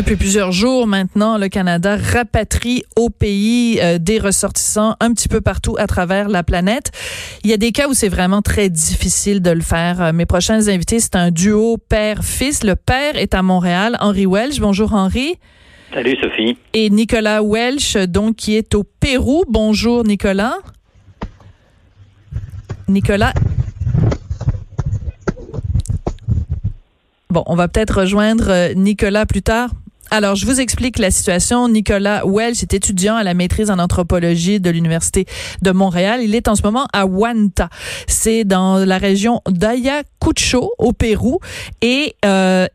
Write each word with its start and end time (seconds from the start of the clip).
Depuis 0.00 0.16
plusieurs 0.16 0.50
jours 0.50 0.86
maintenant, 0.86 1.36
le 1.36 1.50
Canada 1.50 1.94
rapatrie 1.94 2.84
au 2.96 3.10
pays 3.10 3.78
euh, 3.82 3.98
des 3.98 4.18
ressortissants 4.18 4.96
un 4.98 5.12
petit 5.12 5.28
peu 5.28 5.42
partout 5.42 5.76
à 5.78 5.86
travers 5.86 6.30
la 6.30 6.42
planète. 6.42 6.90
Il 7.44 7.50
y 7.50 7.52
a 7.52 7.58
des 7.58 7.70
cas 7.70 7.86
où 7.86 7.92
c'est 7.92 8.08
vraiment 8.08 8.40
très 8.40 8.70
difficile 8.70 9.42
de 9.42 9.50
le 9.50 9.60
faire. 9.60 10.00
Euh, 10.00 10.12
mes 10.14 10.24
prochains 10.24 10.68
invités, 10.68 11.00
c'est 11.00 11.16
un 11.16 11.30
duo 11.30 11.76
père-fils. 11.76 12.64
Le 12.64 12.76
père 12.76 13.16
est 13.16 13.34
à 13.34 13.42
Montréal, 13.42 13.98
Henri 14.00 14.24
Welch. 14.24 14.58
Bonjour 14.58 14.94
Henri. 14.94 15.34
Salut 15.92 16.16
Sophie. 16.18 16.56
Et 16.72 16.88
Nicolas 16.88 17.42
Welch, 17.42 17.98
donc 18.08 18.36
qui 18.36 18.56
est 18.56 18.74
au 18.74 18.84
Pérou. 18.84 19.44
Bonjour 19.50 20.04
Nicolas. 20.04 20.54
Nicolas 22.88 23.34
Bon, 27.28 27.44
on 27.46 27.54
va 27.54 27.68
peut-être 27.68 28.00
rejoindre 28.00 28.48
euh, 28.48 28.72
Nicolas 28.74 29.26
plus 29.26 29.42
tard. 29.42 29.68
Alors, 30.12 30.34
je 30.34 30.44
vous 30.44 30.60
explique 30.60 30.98
la 30.98 31.12
situation. 31.12 31.68
Nicolas 31.68 32.22
Welch 32.26 32.64
est 32.64 32.74
étudiant 32.74 33.14
à 33.14 33.22
la 33.22 33.32
maîtrise 33.32 33.70
en 33.70 33.78
anthropologie 33.78 34.58
de 34.58 34.68
l'Université 34.68 35.24
de 35.62 35.70
Montréal. 35.70 36.20
Il 36.22 36.34
est 36.34 36.48
en 36.48 36.56
ce 36.56 36.62
moment 36.62 36.88
à 36.92 37.04
Huanta. 37.06 37.68
C'est 38.08 38.42
dans 38.42 38.84
la 38.84 38.98
région 38.98 39.40
d'Ayacucho, 39.48 40.72
au 40.78 40.92
Pérou. 40.92 41.38
Et, 41.80 42.16
euh, 42.24 42.66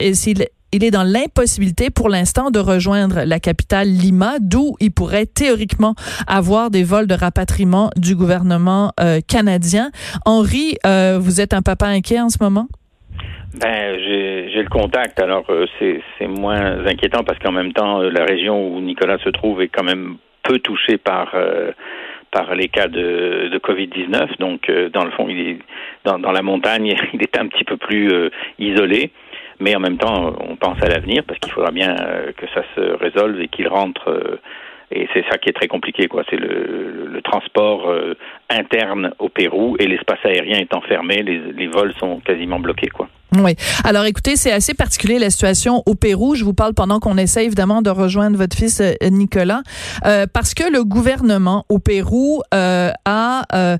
il 0.71 0.83
est 0.83 0.91
dans 0.91 1.03
l'impossibilité 1.03 1.89
pour 1.89 2.07
l'instant 2.07 2.51
de 2.51 2.59
rejoindre 2.59 3.23
la 3.25 3.39
capitale 3.41 3.89
Lima, 3.89 4.35
d'où 4.39 4.75
il 4.79 4.91
pourrait 4.91 5.25
théoriquement 5.25 5.93
avoir 6.27 6.69
des 6.69 6.83
vols 6.83 7.07
de 7.07 7.15
rapatriement 7.15 7.91
du 7.97 8.15
gouvernement 8.15 8.93
euh, 8.99 9.19
canadien. 9.25 9.91
Henri, 10.25 10.77
euh, 10.85 11.19
vous 11.21 11.41
êtes 11.41 11.53
un 11.53 11.61
papa 11.61 11.87
inquiet 11.87 12.21
en 12.21 12.29
ce 12.29 12.37
moment? 12.39 12.67
Ben, 13.57 13.97
j'ai 13.99 14.61
le 14.61 14.69
contact, 14.69 15.19
alors 15.21 15.45
euh, 15.49 15.65
c'est 15.79 16.27
moins 16.27 16.85
inquiétant 16.85 17.23
parce 17.23 17.39
qu'en 17.39 17.53
même 17.53 17.71
temps, 17.71 18.01
euh, 18.01 18.09
la 18.09 18.25
région 18.25 18.67
où 18.67 18.81
Nicolas 18.81 19.17
se 19.19 19.29
trouve 19.29 19.61
est 19.61 19.69
quand 19.69 19.83
même 19.83 20.17
peu 20.43 20.59
touchée 20.59 20.97
par 20.97 21.31
euh, 21.35 21.71
par 22.31 22.53
les 22.53 22.67
cas 22.67 22.89
de, 22.89 23.47
de 23.49 23.57
Covid-19. 23.59 24.39
Donc, 24.39 24.69
dans 24.91 25.05
le 25.05 25.11
fond, 25.11 25.27
il 25.29 25.39
est 25.39 25.59
dans, 26.03 26.19
dans, 26.19 26.33
la 26.33 26.41
montagne, 26.41 26.93
il 27.13 27.21
est 27.21 27.39
un 27.39 27.47
petit 27.47 27.63
peu 27.63 27.77
plus 27.77 28.11
isolé. 28.59 29.11
Mais 29.61 29.73
en 29.73 29.79
même 29.79 29.97
temps, 29.97 30.35
on 30.41 30.57
pense 30.57 30.83
à 30.83 30.89
l'avenir 30.89 31.23
parce 31.25 31.39
qu'il 31.39 31.53
faudra 31.53 31.71
bien 31.71 31.95
que 32.35 32.45
ça 32.53 32.61
se 32.75 32.81
résolve 32.81 33.39
et 33.39 33.47
qu'il 33.47 33.69
rentre 33.69 34.39
et 34.91 35.07
c'est 35.13 35.23
ça 35.31 35.37
qui 35.37 35.49
est 35.49 35.53
très 35.53 35.69
compliqué, 35.69 36.07
quoi. 36.09 36.23
C'est 36.29 36.35
le, 36.35 37.07
le, 37.09 37.21
transport 37.21 37.89
interne 38.49 39.13
au 39.17 39.29
Pérou 39.29 39.77
et 39.79 39.87
l'espace 39.87 40.19
aérien 40.25 40.59
étant 40.59 40.81
fermé, 40.81 41.23
les, 41.23 41.39
les 41.39 41.67
vols 41.67 41.93
sont 41.93 42.19
quasiment 42.19 42.59
bloqués, 42.59 42.89
quoi. 42.89 43.07
Oui. 43.33 43.55
Alors 43.83 44.05
écoutez, 44.05 44.35
c'est 44.37 44.51
assez 44.51 44.73
particulier 44.73 45.19
la 45.19 45.29
situation 45.29 45.83
au 45.87 45.95
Pérou. 45.95 46.35
Je 46.35 46.45
vous 46.45 46.53
parle 46.53 46.73
pendant 46.73 46.99
qu'on 46.99 47.17
essaie 47.17 47.45
évidemment 47.45 47.81
de 47.81 47.89
rejoindre 47.89 48.37
votre 48.37 48.55
fils 48.55 48.79
euh, 48.79 48.93
Nicolas, 49.09 49.61
euh, 50.05 50.25
parce 50.31 50.53
que 50.53 50.63
le 50.71 50.83
gouvernement 50.83 51.65
au 51.67 51.79
Pérou 51.79 52.41
euh, 52.53 52.91
a 53.03 53.43
euh, 53.53 53.77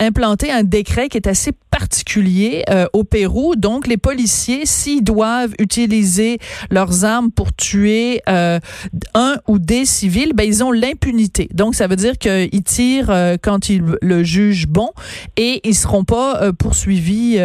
implanté 0.00 0.50
un 0.50 0.64
décret 0.64 1.08
qui 1.08 1.18
est 1.18 1.28
assez 1.28 1.52
particulier 1.70 2.64
euh, 2.70 2.86
au 2.92 3.04
Pérou. 3.04 3.54
Donc 3.54 3.86
les 3.86 3.98
policiers, 3.98 4.64
s'ils 4.64 5.04
doivent 5.04 5.52
utiliser 5.58 6.38
leurs 6.70 7.04
armes 7.04 7.30
pour 7.30 7.52
tuer 7.52 8.22
un 8.26 9.36
ou 9.46 9.58
des 9.58 9.84
civils, 9.84 10.32
ben 10.34 10.44
ils 10.44 10.64
ont 10.64 10.72
l'impunité. 10.72 11.48
Donc 11.52 11.74
ça 11.74 11.86
veut 11.86 11.96
dire 11.96 12.18
qu'ils 12.18 12.62
tirent 12.64 13.36
quand 13.42 13.68
ils 13.68 13.82
le 14.00 14.24
jugent 14.24 14.66
bon 14.66 14.90
et 15.36 15.60
ils 15.64 15.74
seront 15.74 16.04
pas 16.04 16.52
poursuivis 16.52 17.38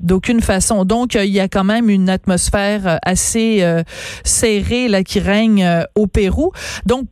d'aucune 0.00 0.40
façon 0.40 0.55
donc, 0.84 1.14
il 1.14 1.32
y 1.32 1.40
a 1.40 1.48
quand 1.48 1.64
même 1.64 1.90
une 1.90 2.08
atmosphère 2.08 2.86
euh, 2.86 2.96
assez 3.02 3.62
euh, 3.62 3.82
serrée 4.24 4.88
là, 4.88 5.02
qui 5.02 5.20
règne 5.20 5.64
euh, 5.64 5.82
au 5.94 6.06
Pérou. 6.06 6.52
Donc, 6.86 7.06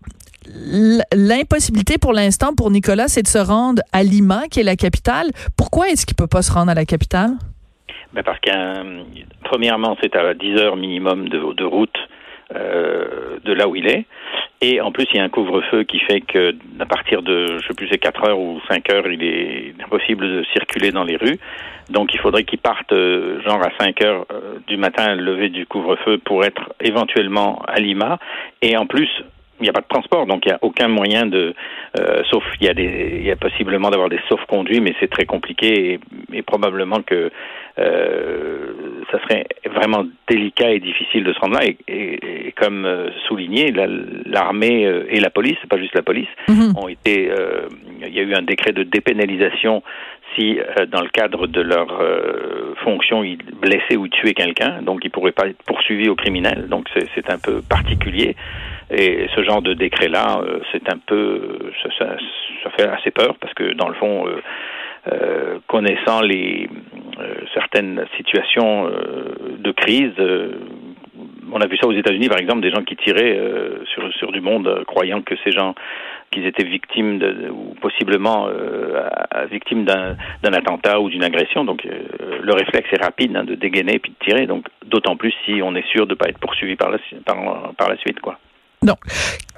l'impossibilité 1.12 1.98
pour 1.98 2.12
l'instant 2.12 2.54
pour 2.54 2.70
Nicolas, 2.70 3.08
c'est 3.08 3.22
de 3.22 3.28
se 3.28 3.38
rendre 3.38 3.82
à 3.92 4.02
Lima, 4.02 4.42
qui 4.50 4.60
est 4.60 4.64
la 4.64 4.76
capitale. 4.76 5.30
Pourquoi 5.56 5.88
est-ce 5.88 6.06
qu'il 6.06 6.16
peut 6.16 6.26
pas 6.26 6.42
se 6.42 6.52
rendre 6.52 6.70
à 6.70 6.74
la 6.74 6.84
capitale? 6.84 7.32
Ben 8.12 8.22
parce 8.22 8.38
qu'un, 8.40 9.04
premièrement, 9.42 9.96
c'est 10.00 10.14
à 10.14 10.34
10 10.34 10.60
heures 10.60 10.76
minimum 10.76 11.28
de, 11.28 11.64
route 11.64 11.96
euh, 12.54 13.38
de 13.44 13.52
là 13.52 13.68
où 13.68 13.74
il 13.74 13.88
est. 13.88 14.06
Et 14.66 14.80
en 14.80 14.92
plus, 14.92 15.06
il 15.12 15.16
y 15.16 15.20
a 15.20 15.24
un 15.24 15.28
couvre-feu 15.28 15.84
qui 15.84 15.98
fait 15.98 16.22
que 16.22 16.54
à 16.80 16.86
partir 16.86 17.20
de, 17.20 17.58
je 17.58 17.66
sais 17.66 17.74
plus, 17.74 17.86
c'est 17.90 17.98
4 17.98 18.28
heures 18.30 18.38
ou 18.38 18.62
5 18.66 18.90
heures, 18.94 19.06
il 19.06 19.22
est 19.22 19.74
impossible 19.84 20.26
de 20.26 20.42
circuler 20.54 20.90
dans 20.90 21.04
les 21.04 21.16
rues. 21.16 21.38
Donc, 21.90 22.14
il 22.14 22.18
faudrait 22.18 22.44
qu'il 22.44 22.60
parte 22.60 22.90
euh, 22.92 23.42
genre 23.42 23.60
à 23.62 23.68
5 23.78 24.00
heures 24.00 24.24
euh, 24.32 24.56
du 24.66 24.78
matin, 24.78 25.16
lever 25.16 25.50
du 25.50 25.66
couvre-feu 25.66 26.16
pour 26.16 26.46
être 26.46 26.72
éventuellement 26.80 27.60
à 27.68 27.78
Lima. 27.78 28.18
Et 28.62 28.74
en 28.78 28.86
plus, 28.86 29.10
il 29.60 29.64
n'y 29.64 29.68
a 29.68 29.72
pas 29.72 29.80
de 29.80 29.88
transport, 29.88 30.26
donc 30.26 30.44
il 30.46 30.48
n'y 30.48 30.54
a 30.54 30.58
aucun 30.62 30.88
moyen 30.88 31.26
de, 31.26 31.54
sauf 32.30 32.44
il 32.60 32.66
y 32.66 32.70
a 32.70 32.74
des, 32.74 33.18
il 33.20 33.26
y 33.26 33.30
a 33.30 33.36
possiblement 33.36 33.90
d'avoir 33.90 34.08
des 34.08 34.20
sauf-conduits, 34.28 34.80
mais 34.80 34.94
c'est 35.00 35.10
très 35.10 35.26
compliqué 35.26 35.92
et, 35.92 36.00
et 36.32 36.42
probablement 36.42 37.02
que 37.02 37.30
euh, 37.78 39.04
ça 39.10 39.20
serait 39.22 39.46
vraiment 39.66 40.04
délicat 40.28 40.70
et 40.70 40.80
difficile 40.80 41.24
de 41.24 41.32
se 41.32 41.38
rendre 41.40 41.54
là. 41.54 41.64
Et, 41.64 41.76
et, 41.88 42.52
comme 42.52 42.84
euh, 42.84 43.10
souligné, 43.26 43.72
l'armée 44.26 44.86
euh, 44.86 45.06
et 45.08 45.20
la 45.20 45.30
police, 45.30 45.56
c'est 45.60 45.68
pas 45.68 45.78
juste 45.78 45.94
la 45.94 46.02
police, 46.02 46.28
mhm. 46.48 46.76
ont 46.76 46.88
été. 46.88 47.30
Euh, 47.30 47.68
il 48.06 48.14
y 48.14 48.20
a 48.20 48.22
eu 48.22 48.34
un 48.34 48.42
décret 48.42 48.72
de 48.72 48.82
dépénalisation 48.82 49.82
si, 50.36 50.58
dans 50.90 51.00
le 51.00 51.08
cadre 51.08 51.46
de 51.46 51.60
leur 51.60 52.02
fonction, 52.82 53.22
ils 53.22 53.38
blessaient 53.38 53.96
ou 53.96 54.08
tuaient 54.08 54.34
quelqu'un. 54.34 54.82
Donc, 54.82 55.04
ils 55.04 55.10
pourraient 55.10 55.32
pas 55.32 55.46
être 55.46 55.62
poursuivis 55.62 56.08
au 56.08 56.16
criminel. 56.16 56.66
Donc, 56.68 56.88
c'est 57.14 57.30
un 57.30 57.38
peu 57.38 57.62
particulier. 57.62 58.34
Et 58.90 59.26
ce 59.34 59.42
genre 59.42 59.62
de 59.62 59.74
décret-là, 59.74 60.42
c'est 60.72 60.92
un 60.92 60.98
peu, 60.98 61.58
ça, 61.98 62.16
fait 62.76 62.88
assez 62.88 63.10
peur 63.10 63.36
parce 63.40 63.54
que 63.54 63.72
dans 63.74 63.88
le 63.88 63.94
fond, 63.94 64.26
euh, 65.12 65.58
connaissant 65.66 66.22
les 66.22 66.66
euh, 67.20 67.34
certaines 67.52 68.06
situations 68.16 68.88
euh, 68.88 69.58
de 69.58 69.70
crise. 69.70 70.14
on 71.52 71.60
a 71.60 71.66
vu 71.66 71.76
ça 71.76 71.86
aux 71.86 71.92
États-Unis, 71.92 72.30
par 72.30 72.38
exemple, 72.38 72.62
des 72.62 72.70
gens 72.70 72.82
qui 72.82 72.96
tiraient 72.96 73.38
sur, 73.92 74.10
sur 74.14 74.32
du 74.32 74.40
monde, 74.40 74.82
croyant 74.86 75.20
que 75.20 75.34
ces 75.44 75.50
gens 75.50 75.74
qu'ils 76.30 76.46
étaient 76.46 76.64
victimes 76.64 77.18
de, 77.18 77.50
ou 77.50 77.74
possiblement 77.82 78.48
victimes 79.50 79.84
d'un 79.84 80.16
attentat 80.42 81.00
ou 81.00 81.10
d'une 81.10 81.22
agression. 81.22 81.64
Donc 81.64 81.84
le 81.84 82.52
réflexe 82.54 82.88
est 82.92 83.04
rapide 83.04 83.36
hein, 83.36 83.44
de 83.44 83.54
dégainer 83.54 83.98
puis 83.98 84.12
de 84.18 84.24
tirer. 84.24 84.46
Donc 84.46 84.66
d'autant 84.86 85.16
plus 85.16 85.34
si 85.44 85.60
on 85.62 85.74
est 85.74 85.86
sûr 85.88 86.06
de 86.06 86.12
ne 86.12 86.16
pas 86.16 86.28
être 86.28 86.38
poursuivi 86.38 86.76
par 86.76 86.90
la, 86.90 86.98
par, 87.26 87.74
par 87.76 87.90
la 87.90 87.96
suite, 87.98 88.20
quoi. 88.20 88.38
Donc, 88.84 88.98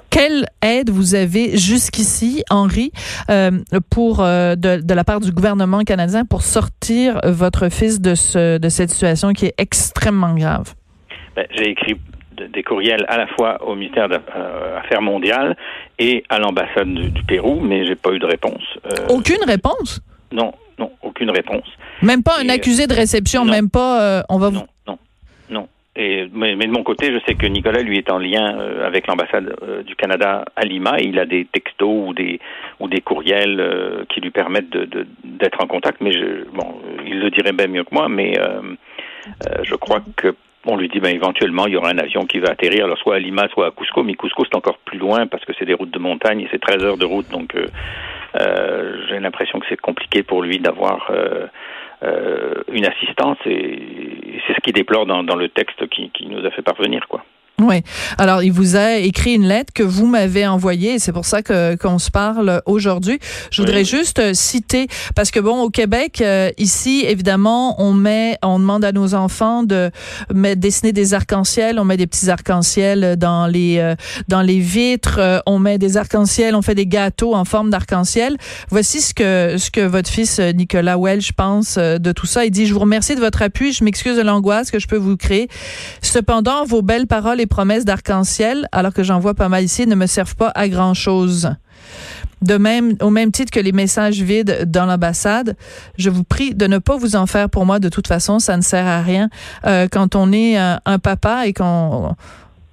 quelle 0.09 0.45
aide 0.61 0.89
vous 0.89 1.15
avez 1.15 1.57
jusqu'ici, 1.57 2.43
Henri, 2.49 2.91
euh, 3.29 3.51
pour 3.91 4.21
euh, 4.21 4.55
de, 4.55 4.81
de, 4.81 4.93
la 4.93 5.03
part 5.03 5.19
du 5.19 5.31
gouvernement 5.31 5.83
canadien 5.83 6.25
pour 6.25 6.41
sortir 6.41 7.19
votre 7.23 7.69
fils 7.69 8.01
de, 8.01 8.15
ce, 8.15 8.57
de 8.57 8.69
cette 8.69 8.89
situation 8.89 9.33
qui 9.33 9.47
est 9.47 9.53
extrêmement 9.57 10.33
grave? 10.33 10.73
Ben, 11.35 11.45
J'ai 11.51 11.69
écrit 11.69 11.97
des 12.53 12.63
courriels 12.63 13.05
à 13.09 13.17
la 13.17 13.27
fois 13.27 13.63
au 13.67 13.75
ministère 13.75 14.09
des 14.09 14.17
euh, 14.35 14.79
Affaires 14.79 15.01
mondiales 15.01 15.55
et 15.99 16.23
à 16.29 16.39
l'ambassade 16.39 16.87
du, 16.87 17.09
du, 17.11 17.23
Pérou, 17.23 17.59
mais 17.59 17.85
j'ai 17.85 17.95
pas 17.95 18.11
eu 18.11 18.19
de 18.19 18.25
réponse. 18.25 18.63
aucune 19.09 19.43
réponse? 19.45 20.01
Non, 20.31 20.53
non, 20.79 20.91
aucune 21.01 21.31
réponse. 21.31 21.65
Même 22.01 22.23
pas 22.23 22.39
un 22.43 22.49
accusé 22.49 22.87
de 22.87 22.93
réception, 22.93 23.43
même 23.45 23.69
pas. 23.69 24.23
on 24.29 24.37
va 24.37 24.51
non, 24.51 24.67
non, 24.87 24.97
non. 25.49 25.67
Et, 25.97 26.29
mais, 26.31 26.55
de 26.55 26.71
mon 26.71 26.83
côté, 26.83 27.11
je 27.11 27.19
sais 27.25 27.33
que 27.33 27.47
Nicolas, 27.47 27.81
lui, 27.81 27.97
est 27.97 28.11
en 28.11 28.19
lien 28.19 28.59
euh, 28.59 28.85
avec 28.85 29.07
l'ambassade 29.07 29.55
euh, 29.63 29.81
du 29.81 29.95
Canada 29.95 30.45
à 30.55 30.63
Lima. 30.63 30.99
Et 30.99 31.05
il 31.05 31.17
a 31.17 31.25
des 31.25 31.45
textos 31.45 32.09
ou 32.09 32.13
des, 32.13 32.39
ou 32.79 32.87
des 32.87 33.01
courriels 33.01 33.59
euh, 33.59 34.05
qui 34.07 34.21
lui 34.21 34.29
permettent 34.29 34.69
d'être 34.69 34.89
de, 34.89 35.07
d'être 35.23 35.63
en 35.63 35.65
contact. 35.65 35.99
Mais 36.01 36.11
je, 36.11 36.45
bon, 36.53 36.75
il 37.03 37.19
le 37.19 37.31
dirait 37.31 37.51
bien 37.51 37.67
mieux 37.67 37.83
que 37.83 37.93
moi. 37.93 38.07
Mais 38.09 38.33
je 39.63 39.75
crois 39.75 40.01
que 40.15 40.35
on 40.69 40.75
lui 40.75 40.89
dit 40.89 40.99
ben 40.99 41.15
éventuellement 41.15 41.65
il 41.65 41.73
y 41.73 41.77
aura 41.77 41.89
un 41.89 41.97
avion 41.97 42.25
qui 42.25 42.39
va 42.39 42.49
atterrir 42.49 42.85
alors 42.85 42.97
soit 42.97 43.15
à 43.15 43.19
Lima 43.19 43.47
soit 43.53 43.67
à 43.67 43.71
Cusco 43.71 44.03
mais 44.03 44.15
Cusco 44.15 44.43
c'est 44.43 44.55
encore 44.55 44.77
plus 44.79 44.97
loin 44.97 45.25
parce 45.25 45.45
que 45.45 45.53
c'est 45.57 45.65
des 45.65 45.73
routes 45.73 45.91
de 45.91 45.99
montagne 45.99 46.41
et 46.41 46.47
c'est 46.51 46.59
13 46.59 46.83
heures 46.83 46.97
de 46.97 47.05
route 47.05 47.29
donc 47.29 47.55
euh, 48.35 48.97
j'ai 49.07 49.19
l'impression 49.19 49.59
que 49.59 49.65
c'est 49.69 49.79
compliqué 49.79 50.23
pour 50.23 50.41
lui 50.41 50.59
d'avoir 50.59 51.09
euh, 51.09 51.13
euh, 51.15 51.47
une 52.01 52.85
assistance 52.85 53.37
et, 53.45 54.39
c'est 54.45 54.53
ce 54.53 54.59
qu'il 54.61 54.73
déplore 54.73 55.05
dans, 55.05 55.23
dans, 55.23 55.35
le 55.35 55.49
texte 55.49 55.87
qui, 55.89 56.11
qui, 56.11 56.27
nous 56.27 56.45
a 56.45 56.51
fait 56.51 56.61
parvenir 56.61 57.07
quoi. 57.07 57.23
Oui. 57.59 57.81
Alors, 58.19 58.43
il 58.43 58.51
vous 58.51 58.75
a 58.75 58.97
écrit 58.97 59.33
une 59.33 59.47
lettre 59.47 59.73
que 59.73 59.81
vous 59.81 60.05
m'avez 60.05 60.45
envoyée 60.45 60.93
et 60.93 60.99
c'est 60.99 61.11
pour 61.11 61.25
ça 61.25 61.41
que 61.41 61.73
qu'on 61.75 61.97
se 61.97 62.11
parle 62.11 62.61
aujourd'hui. 62.67 63.17
Je 63.49 63.63
voudrais 63.63 63.83
juste 63.83 64.19
euh, 64.19 64.35
citer 64.35 64.87
parce 65.15 65.31
que 65.31 65.39
bon, 65.39 65.63
au 65.63 65.71
Québec, 65.71 66.21
euh, 66.21 66.51
ici, 66.59 67.03
évidemment, 67.07 67.81
on 67.81 67.93
met, 67.93 68.37
on 68.43 68.59
demande 68.59 68.85
à 68.85 68.91
nos 68.91 69.15
enfants 69.15 69.63
de 69.63 69.89
mettre, 70.31 70.61
dessiner 70.61 70.93
des 70.93 71.15
arcs-en-ciel. 71.15 71.79
On 71.79 71.83
met 71.83 71.97
des 71.97 72.05
petits 72.05 72.29
arcs-en-ciel 72.29 73.15
dans 73.17 73.47
les 73.47 73.79
euh, 73.79 73.95
dans 74.27 74.43
les 74.43 74.59
vitres. 74.59 75.41
on 75.47 75.57
met 75.57 75.79
des 75.79 75.97
arcs-en-ciel. 75.97 76.53
On 76.53 76.61
fait 76.61 76.75
des 76.75 76.85
gâteaux 76.85 77.33
en 77.33 77.43
forme 77.43 77.71
d'arc-en-ciel. 77.71 78.37
Voici 78.69 79.01
ce 79.01 79.15
que 79.15 79.57
ce 79.57 79.71
que 79.71 79.81
votre 79.81 80.11
fils 80.11 80.39
Nicolas 80.39 80.99
Welch 80.99 81.31
pense 81.33 81.79
de 81.79 82.11
tout 82.11 82.27
ça. 82.27 82.45
Il 82.45 82.51
dit 82.51 82.65
:«Je 82.67 82.73
vous 82.75 82.81
remercie 82.81 83.15
de 83.15 83.19
votre 83.19 83.41
appui. 83.41 83.73
Je 83.73 83.83
m'excuse 83.83 84.15
de 84.15 84.21
l'angoisse 84.21 84.69
que 84.69 84.77
je 84.77 84.85
peux 84.85 84.95
vous 84.95 85.17
créer. 85.17 85.47
Cependant, 86.03 86.63
vos 86.63 86.83
belles 86.83 87.07
paroles 87.07 87.41
promesses 87.47 87.85
d'arc-en-ciel, 87.85 88.67
alors 88.71 88.93
que 88.93 89.03
j'en 89.03 89.19
vois 89.19 89.33
pas 89.33 89.49
mal 89.49 89.63
ici, 89.63 89.87
ne 89.87 89.95
me 89.95 90.05
servent 90.05 90.35
pas 90.35 90.51
à 90.55 90.67
grand-chose. 90.67 91.49
De 92.41 92.57
même, 92.57 92.93
au 93.01 93.09
même 93.09 93.31
titre 93.31 93.51
que 93.51 93.59
les 93.59 93.71
messages 93.71 94.21
vides 94.21 94.69
dans 94.69 94.85
l'ambassade, 94.85 95.55
je 95.97 96.09
vous 96.09 96.23
prie 96.23 96.53
de 96.53 96.67
ne 96.67 96.77
pas 96.77 96.95
vous 96.95 97.15
en 97.15 97.25
faire 97.25 97.49
pour 97.49 97.65
moi. 97.65 97.79
De 97.79 97.89
toute 97.89 98.07
façon, 98.07 98.37
ça 98.37 98.57
ne 98.57 98.61
sert 98.61 98.85
à 98.85 99.01
rien. 99.01 99.29
Euh, 99.65 99.87
quand 99.91 100.15
on 100.15 100.31
est 100.31 100.55
un, 100.57 100.99
papa 100.99 101.47
et 101.47 101.53
qu'on, 101.53 102.15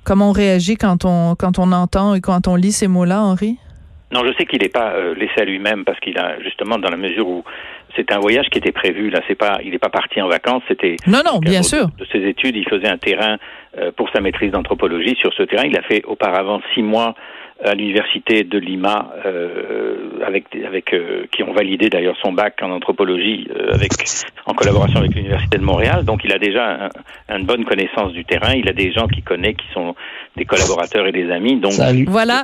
comment 0.04 0.30
on 0.30 0.32
réagit 0.32 0.76
quand 0.76 1.04
on 1.06 1.34
quand 1.34 1.58
on 1.58 1.72
entend 1.72 2.14
et 2.14 2.20
quand 2.20 2.46
on 2.46 2.56
lit 2.56 2.72
ces 2.72 2.88
mots-là, 2.88 3.22
Henri? 3.22 3.58
Non, 4.12 4.22
je 4.24 4.32
sais 4.36 4.44
qu'il 4.44 4.60
n'est 4.62 4.68
pas 4.68 4.92
euh, 4.92 5.14
laissé 5.14 5.40
à 5.40 5.44
lui-même 5.44 5.84
parce 5.84 5.98
qu'il 5.98 6.18
a 6.18 6.40
justement 6.40 6.78
dans 6.78 6.90
la 6.90 6.96
mesure 6.96 7.26
où 7.26 7.42
c'est 7.96 8.12
un 8.12 8.18
voyage 8.18 8.46
qui 8.50 8.58
était 8.58 8.72
prévu. 8.72 9.10
Là, 9.10 9.20
c'est 9.28 9.34
pas, 9.34 9.58
il 9.64 9.70
n'est 9.70 9.78
pas 9.78 9.88
parti 9.88 10.20
en 10.20 10.28
vacances. 10.28 10.62
C'était 10.68 10.96
non, 11.06 11.20
non, 11.24 11.38
bien 11.38 11.62
sûr. 11.62 11.86
De, 11.98 12.04
ses 12.10 12.26
études, 12.26 12.56
il 12.56 12.68
faisait 12.68 12.88
un 12.88 12.98
terrain 12.98 13.38
euh, 13.78 13.90
pour 13.96 14.08
sa 14.10 14.20
maîtrise 14.20 14.52
d'anthropologie. 14.52 15.16
Sur 15.20 15.32
ce 15.34 15.42
terrain, 15.42 15.64
il 15.64 15.76
a 15.76 15.82
fait 15.82 16.04
auparavant 16.04 16.60
six 16.74 16.82
mois 16.82 17.14
à 17.64 17.74
l'université 17.74 18.42
de 18.42 18.58
Lima, 18.58 19.12
euh, 19.24 20.20
avec 20.26 20.46
avec 20.66 20.92
euh, 20.92 21.26
qui 21.30 21.44
ont 21.44 21.52
validé 21.52 21.88
d'ailleurs 21.88 22.16
son 22.20 22.32
bac 22.32 22.58
en 22.60 22.70
anthropologie 22.70 23.48
avec 23.72 23.92
en 24.44 24.54
collaboration 24.54 24.98
avec 24.98 25.14
l'université 25.14 25.58
de 25.58 25.62
Montréal. 25.62 26.04
Donc, 26.04 26.22
il 26.24 26.32
a 26.32 26.38
déjà 26.38 26.88
une 27.28 27.46
bonne 27.46 27.64
connaissance 27.64 28.12
du 28.12 28.24
terrain. 28.24 28.54
Il 28.54 28.68
a 28.68 28.72
des 28.72 28.92
gens 28.92 29.06
qu'il 29.06 29.22
connaît, 29.22 29.54
qui 29.54 29.66
sont 29.72 29.94
des 30.36 30.44
collaborateurs 30.44 31.06
et 31.06 31.12
des 31.12 31.30
amis. 31.30 31.60
Donc, 31.60 31.72
voilà. 32.08 32.42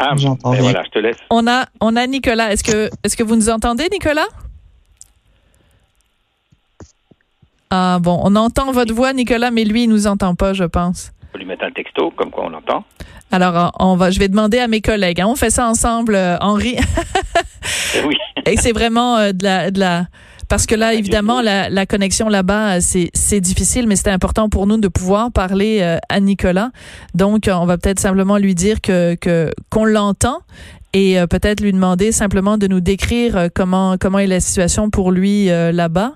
Ah, 0.00 0.14
ben 0.14 0.36
voilà, 0.42 0.82
je 0.84 0.90
te 0.90 0.98
laisse. 1.00 1.18
On 1.30 1.46
a 1.46 1.66
on 1.80 1.96
a 1.96 2.06
Nicolas. 2.06 2.52
Est-ce 2.52 2.64
que 2.64 2.88
est-ce 3.04 3.16
que 3.16 3.24
vous 3.24 3.36
nous 3.36 3.50
entendez, 3.50 3.84
Nicolas? 3.92 4.28
Ah 7.70 7.98
bon, 8.00 8.18
on 8.22 8.34
entend 8.36 8.72
votre 8.72 8.94
voix, 8.94 9.12
Nicolas, 9.12 9.50
mais 9.50 9.64
lui, 9.64 9.84
il 9.84 9.90
nous 9.90 10.06
entend 10.06 10.34
pas, 10.34 10.52
je 10.52 10.64
pense. 10.64 11.12
On 11.22 11.32
peut 11.32 11.38
lui 11.38 11.46
mettre 11.46 11.64
un 11.64 11.70
texto, 11.70 12.10
comme 12.16 12.30
quoi 12.30 12.46
on 12.46 12.50
l'entend. 12.50 12.84
Alors, 13.30 13.72
on 13.78 13.96
va, 13.96 14.10
je 14.10 14.18
vais 14.18 14.28
demander 14.28 14.58
à 14.58 14.68
mes 14.68 14.80
collègues. 14.80 15.20
Hein. 15.20 15.26
on 15.28 15.36
fait 15.36 15.50
ça 15.50 15.68
ensemble, 15.68 16.14
euh, 16.14 16.36
Henri. 16.40 16.76
Eh 17.96 18.02
oui. 18.06 18.16
Et 18.46 18.56
c'est 18.56 18.72
vraiment 18.72 19.16
euh, 19.16 19.32
de 19.32 19.44
la, 19.44 19.70
de 19.70 19.78
la, 19.78 20.06
parce 20.48 20.64
que 20.64 20.74
là, 20.74 20.94
évidemment, 20.94 21.42
la, 21.42 21.68
la 21.68 21.84
connexion 21.84 22.28
là-bas, 22.28 22.80
c'est, 22.80 23.10
c'est 23.12 23.40
difficile, 23.40 23.86
mais 23.86 23.96
c'était 23.96 24.10
important 24.10 24.48
pour 24.48 24.66
nous 24.66 24.78
de 24.78 24.88
pouvoir 24.88 25.30
parler 25.32 25.80
euh, 25.82 25.98
à 26.08 26.20
Nicolas. 26.20 26.70
Donc, 27.14 27.50
on 27.52 27.66
va 27.66 27.76
peut-être 27.76 27.98
simplement 28.00 28.38
lui 28.38 28.54
dire 28.54 28.80
que, 28.80 29.16
que 29.16 29.50
qu'on 29.70 29.84
l'entend 29.84 30.38
et 30.94 31.18
peut-être 31.28 31.60
lui 31.60 31.72
demander 31.72 32.12
simplement 32.12 32.56
de 32.56 32.66
nous 32.66 32.80
décrire 32.80 33.48
comment 33.54 33.96
comment 33.98 34.18
est 34.18 34.26
la 34.26 34.40
situation 34.40 34.88
pour 34.88 35.12
lui 35.12 35.46
là-bas. 35.46 36.14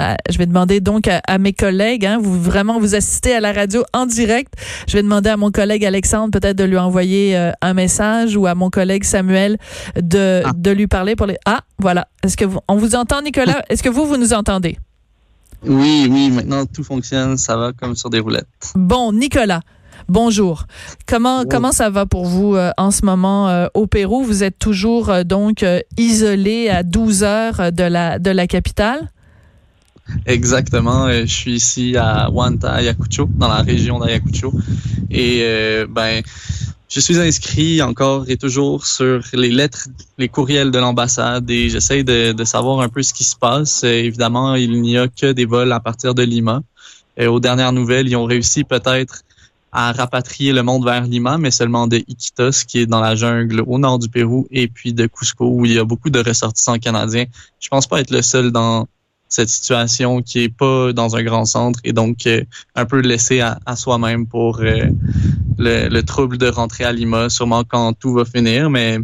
Euh, 0.00 0.14
je 0.28 0.38
vais 0.38 0.46
demander 0.46 0.80
donc 0.80 1.08
à, 1.08 1.38
mes 1.38 1.52
collègues, 1.52 2.04
hein, 2.04 2.18
vous 2.20 2.40
vraiment 2.40 2.80
vous 2.80 2.94
assistez 2.94 3.34
à 3.34 3.40
la 3.40 3.52
radio 3.52 3.84
en 3.92 4.06
direct. 4.06 4.54
Je 4.88 4.94
vais 4.96 5.02
demander 5.02 5.30
à 5.30 5.36
mon 5.36 5.50
collègue 5.50 5.84
Alexandre 5.84 6.30
peut-être 6.32 6.56
de 6.56 6.64
lui 6.64 6.78
envoyer 6.78 7.36
euh, 7.36 7.52
un 7.60 7.74
message 7.74 8.36
ou 8.36 8.46
à 8.46 8.54
mon 8.54 8.70
collègue 8.70 9.04
Samuel 9.04 9.56
de, 10.00 10.42
ah. 10.44 10.52
de 10.54 10.70
lui 10.70 10.86
parler 10.86 11.14
pour 11.16 11.26
les. 11.26 11.36
Ah, 11.46 11.60
voilà. 11.78 12.08
Est-ce 12.22 12.36
que 12.36 12.44
vous, 12.44 12.58
on 12.68 12.76
vous 12.76 12.94
entend, 12.96 13.22
Nicolas? 13.22 13.62
Est-ce 13.68 13.82
que 13.82 13.88
vous 13.88 14.06
vous 14.06 14.16
nous 14.16 14.32
entendez? 14.32 14.78
Oui, 15.64 16.08
oui. 16.10 16.30
Maintenant 16.30 16.66
tout 16.66 16.82
fonctionne, 16.82 17.36
ça 17.36 17.56
va 17.56 17.72
comme 17.72 17.94
sur 17.94 18.10
des 18.10 18.18
roulettes. 18.18 18.46
Bon, 18.74 19.12
Nicolas. 19.12 19.60
Bonjour. 20.08 20.64
Comment 21.06 21.44
comment 21.48 21.72
ça 21.72 21.88
va 21.88 22.04
pour 22.04 22.26
vous 22.26 22.56
euh, 22.56 22.72
en 22.76 22.90
ce 22.90 23.06
moment 23.06 23.68
au 23.72 23.86
Pérou? 23.86 24.22
Vous 24.22 24.42
êtes 24.42 24.58
toujours 24.58 25.24
donc 25.24 25.64
isolé 25.96 26.68
à 26.68 26.82
12 26.82 27.22
heures 27.22 27.72
de 27.72 27.84
la 27.84 28.18
de 28.18 28.30
la 28.30 28.46
capitale? 28.46 29.08
Exactement. 30.26 31.06
Euh, 31.06 31.22
je 31.26 31.32
suis 31.32 31.54
ici 31.54 31.96
à 31.96 32.28
Huanta, 32.30 32.72
Ayacucho, 32.72 33.28
dans 33.36 33.48
la 33.48 33.62
région 33.62 33.98
d'Ayacucho. 33.98 34.52
Et 35.10 35.40
euh, 35.42 35.86
ben, 35.88 36.22
je 36.88 37.00
suis 37.00 37.18
inscrit 37.18 37.82
encore 37.82 38.24
et 38.28 38.36
toujours 38.36 38.86
sur 38.86 39.22
les 39.32 39.50
lettres, 39.50 39.88
les 40.18 40.28
courriels 40.28 40.70
de 40.70 40.78
l'ambassade 40.78 41.50
et 41.50 41.68
j'essaie 41.68 42.04
de, 42.04 42.32
de, 42.32 42.44
savoir 42.44 42.80
un 42.80 42.88
peu 42.88 43.02
ce 43.02 43.12
qui 43.12 43.24
se 43.24 43.36
passe. 43.36 43.82
Euh, 43.84 43.88
évidemment, 43.88 44.54
il 44.54 44.80
n'y 44.80 44.98
a 44.98 45.08
que 45.08 45.32
des 45.32 45.44
vols 45.44 45.72
à 45.72 45.80
partir 45.80 46.14
de 46.14 46.22
Lima. 46.22 46.62
Et 47.16 47.26
aux 47.26 47.40
dernières 47.40 47.72
nouvelles, 47.72 48.08
ils 48.08 48.16
ont 48.16 48.24
réussi 48.24 48.64
peut-être 48.64 49.22
à 49.74 49.90
rapatrier 49.92 50.52
le 50.52 50.62
monde 50.62 50.84
vers 50.84 51.02
Lima, 51.02 51.36
mais 51.36 51.50
seulement 51.50 51.88
de 51.88 51.96
Iquitos, 51.96 52.64
qui 52.66 52.78
est 52.78 52.86
dans 52.86 53.00
la 53.00 53.16
jungle 53.16 53.62
au 53.66 53.78
nord 53.78 53.98
du 53.98 54.08
Pérou, 54.08 54.46
et 54.52 54.68
puis 54.68 54.92
de 54.92 55.06
Cusco, 55.06 55.48
où 55.48 55.64
il 55.64 55.72
y 55.72 55.78
a 55.80 55.84
beaucoup 55.84 56.10
de 56.10 56.20
ressortissants 56.20 56.78
canadiens. 56.78 57.24
Je 57.58 57.68
pense 57.68 57.88
pas 57.88 58.00
être 58.00 58.12
le 58.12 58.22
seul 58.22 58.52
dans 58.52 58.86
cette 59.34 59.48
situation 59.48 60.22
qui 60.22 60.44
est 60.44 60.48
pas 60.48 60.92
dans 60.92 61.16
un 61.16 61.22
grand 61.24 61.44
centre 61.44 61.80
et 61.82 61.92
donc 61.92 62.26
euh, 62.26 62.44
un 62.76 62.86
peu 62.86 63.00
laissé 63.00 63.40
à, 63.40 63.76
soi-même 63.76 64.26
pour 64.28 64.60
euh, 64.60 64.86
le, 65.58 66.00
trouble 66.02 66.38
de 66.38 66.46
rentrer 66.46 66.84
à 66.84 66.92
Lima, 66.92 67.28
sûrement 67.28 67.64
quand 67.64 67.94
tout 67.94 68.12
va 68.14 68.24
finir, 68.24 68.70
mais 68.70 68.98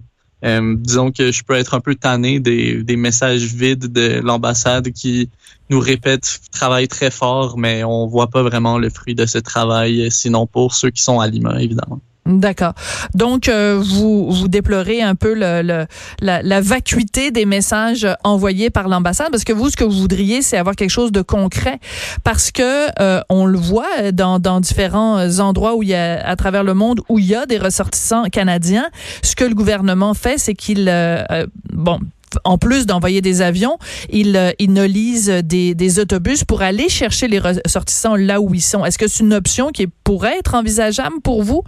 euh, 0.44 0.77
disons 0.79 1.11
que 1.11 1.32
je 1.32 1.43
peux 1.43 1.55
être 1.55 1.75
un 1.75 1.81
peu 1.81 1.97
tanné 1.97 2.38
des, 2.38 2.85
des 2.85 2.97
messages 2.97 3.43
vides 3.43 3.93
de 3.93 4.21
l'ambassade 4.21 4.93
qui 4.93 5.29
nous 5.69 5.81
répètent 5.81 6.41
travail 6.53 6.87
très 6.87 7.11
fort, 7.11 7.59
mais 7.59 7.82
on 7.82 8.06
voit 8.06 8.29
pas 8.29 8.44
vraiment 8.44 8.79
le 8.79 8.88
fruit 8.88 9.17
de 9.17 9.27
ce 9.27 9.38
travail, 9.38 10.11
sinon 10.12 10.47
pour 10.47 10.75
ceux 10.75 10.91
qui 10.91 11.03
sont 11.03 11.19
à 11.19 11.27
Lima, 11.27 11.61
évidemment. 11.61 12.00
D'accord. 12.26 12.75
Donc, 13.14 13.49
euh, 13.49 13.81
vous, 13.82 14.31
vous 14.31 14.49
déplorez 14.49 15.00
un 15.00 15.14
peu 15.14 15.32
le, 15.34 15.87
la, 16.20 16.43
la, 16.43 16.61
vacuité 16.61 17.31
des 17.31 17.46
messages 17.46 18.06
envoyés 18.25 18.69
par 18.69 18.88
l'ambassade, 18.88 19.31
parce 19.31 19.44
que 19.44 19.55
vous, 19.55 19.70
ce 19.70 19.76
que 19.76 19.84
vous 19.84 19.99
voudriez, 19.99 20.43
c'est 20.43 20.58
avoir 20.58 20.76
quelque 20.76 20.90
chose 20.90 21.12
de 21.12 21.22
concret, 21.22 21.81
parce 22.22 22.50
que 22.50 22.88
euh, 23.00 23.20
on 23.31 23.46
le 23.46 23.58
voit 23.58 24.12
dans, 24.12 24.38
dans 24.38 24.61
différents 24.61 25.40
endroits 25.40 25.75
où 25.76 25.82
il 25.82 25.88
y 25.88 25.94
a, 25.94 26.25
à 26.25 26.37
travers 26.37 26.62
le 26.62 26.75
monde, 26.75 27.00
où 27.08 27.19
il 27.19 27.25
y 27.25 27.34
a 27.34 27.46
des 27.46 27.58
ressortissants 27.58 28.24
canadiens. 28.24 28.91
Ce 29.22 29.34
que 29.34 29.44
le 29.44 29.55
gouvernement 29.55 30.12
fait, 30.12 30.36
c'est 30.36 30.55
qu'il, 30.55 30.89
euh, 30.89 31.24
bon, 31.72 32.00
en 32.44 32.58
plus 32.58 32.86
d'envoyer 32.86 33.22
des 33.22 33.41
avions, 33.41 33.79
il, 34.10 34.55
il 34.58 34.72
ne 34.72 34.84
lise 34.84 35.29
des, 35.44 35.74
des, 35.74 35.98
autobus 35.98 36.44
pour 36.44 36.62
aller 36.62 36.89
chercher 36.89 37.29
les 37.29 37.39
ressortissants 37.39 38.15
là 38.15 38.41
où 38.41 38.55
ils 38.55 38.60
sont. 38.60 38.84
Est-ce 38.84 38.98
que 38.98 39.08
c'est 39.08 39.24
une 39.24 39.34
option 39.34 39.70
qui 39.70 39.86
pourrait 39.86 40.39
être 40.39 40.55
envisageable 40.55 41.20
pour 41.22 41.43
vous? 41.43 41.65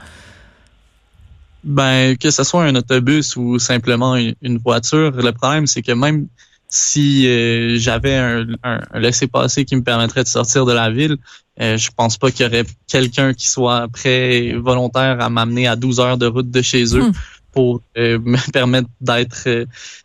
Ben, 1.65 2.17
que 2.17 2.31
ce 2.31 2.43
soit 2.43 2.65
un 2.65 2.75
autobus 2.75 3.37
ou 3.37 3.59
simplement 3.59 4.17
une, 4.17 4.59
voiture, 4.59 5.13
le 5.13 5.33
problème, 5.33 5.67
c'est 5.67 5.83
que 5.83 5.93
même 5.93 6.27
si 6.69 7.29
euh, 7.29 7.77
j'avais 7.79 8.17
un, 8.17 8.47
un, 8.65 8.81
laissez-passer 8.99 9.65
qui 9.65 9.77
me 9.77 9.83
permettrait 9.83 10.25
de 10.25 10.29
sortir 10.29 10.65
de 10.65 10.73
la 10.73 10.91
ville, 10.91 11.19
euh, 11.61 11.77
je 11.77 11.91
pense 11.95 12.17
pas 12.17 12.31
qu'il 12.31 12.47
y 12.47 12.49
aurait 12.49 12.65
quelqu'un 12.89 13.35
qui 13.35 13.49
soit 13.49 13.87
prêt, 13.89 14.55
volontaire 14.55 15.21
à 15.21 15.29
m'amener 15.29 15.69
à 15.69 15.77
12 15.77 16.01
heures 16.01 16.19
de 16.19 16.27
route 16.27 16.51
de 16.51 16.63
chez 16.63 16.97
eux 16.97 17.11
hmm. 17.11 17.13
pour 17.53 17.83
euh, 17.99 18.19
me 18.25 18.51
permettre 18.51 18.89
d'être, 19.01 19.49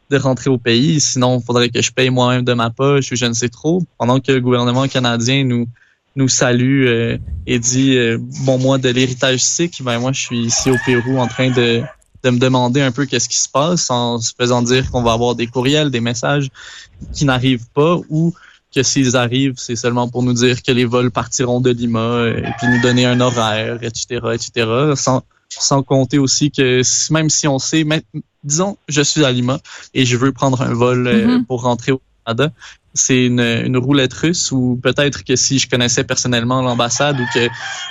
de 0.10 0.18
rentrer 0.18 0.50
au 0.50 0.58
pays. 0.58 1.00
Sinon, 1.00 1.40
il 1.40 1.46
faudrait 1.46 1.70
que 1.70 1.82
je 1.82 1.92
paye 1.92 2.10
moi-même 2.10 2.44
de 2.44 2.54
ma 2.54 2.70
poche 2.70 3.12
ou 3.12 3.16
je 3.16 3.26
ne 3.26 3.34
sais 3.34 3.50
trop. 3.50 3.82
Pendant 3.98 4.20
que 4.20 4.32
le 4.32 4.42
gouvernement 4.42 4.88
canadien 4.88 5.44
nous 5.44 5.68
nous 6.18 6.28
salue 6.28 6.88
euh, 6.88 7.18
et 7.46 7.60
dit 7.60 7.96
euh, 7.96 8.18
bon 8.46 8.58
mois 8.58 8.80
de 8.80 8.90
l'héritage 8.90 9.42
sikh, 9.44 9.82
ben 9.84 10.00
moi 10.00 10.12
je 10.12 10.20
suis 10.20 10.40
ici 10.40 10.70
au 10.70 10.76
Pérou 10.86 11.20
en 11.20 11.28
train 11.28 11.52
de, 11.52 11.84
de 12.24 12.30
me 12.32 12.40
demander 12.40 12.82
un 12.82 12.92
peu 12.92 13.06
qu'est-ce 13.06 13.30
qui 13.30 13.38
se 13.38 13.48
passe 13.48 13.90
en 13.92 14.20
se 14.20 14.34
faisant 14.38 14.64
dire 14.64 14.90
qu'on 14.92 15.04
va 15.04 15.14
avoir 15.14 15.36
des 15.36 15.48
courriels, 15.48 15.92
des 15.92 16.02
messages 16.02 16.50
qui 17.14 17.24
n'arrivent 17.24 17.70
pas 17.74 17.98
ou 18.10 18.34
que 18.76 18.82
s'ils 18.84 19.16
arrivent, 19.16 19.54
c'est 19.58 19.76
seulement 19.76 20.10
pour 20.10 20.24
nous 20.24 20.34
dire 20.34 20.62
que 20.62 20.72
les 20.72 20.86
vols 20.86 21.12
partiront 21.12 21.62
de 21.62 21.70
Lima 21.70 22.00
euh, 22.00 22.38
et 22.38 22.52
puis 22.58 22.68
nous 22.68 22.82
donner 22.82 23.06
un 23.06 23.22
horaire, 23.22 23.78
etc., 23.82 24.20
etc., 24.34 24.94
sans, 24.96 25.24
sans 25.50 25.84
compter 25.84 26.18
aussi 26.18 26.52
que 26.52 26.82
même 27.14 27.30
si 27.30 27.48
on 27.48 27.60
sait, 27.60 27.86
disons, 28.44 28.78
je 28.90 29.02
suis 29.04 29.24
à 29.24 29.32
Lima 29.32 29.60
et 29.94 30.04
je 30.04 30.18
veux 30.18 30.32
prendre 30.32 30.62
un 30.64 30.74
vol 30.74 31.08
mm-hmm. 31.08 31.46
pour 31.46 31.62
rentrer 31.62 31.92
au 31.92 32.02
Canada, 32.26 32.52
c'est 32.98 33.26
une, 33.26 33.40
une, 33.40 33.78
roulette 33.78 34.14
russe 34.14 34.52
ou 34.52 34.80
peut-être 34.82 35.24
que 35.24 35.36
si 35.36 35.60
je 35.60 35.70
connaissais 35.70 36.04
personnellement 36.04 36.62
l'ambassade 36.62 37.20
ou 37.20 37.26
que 37.34 37.48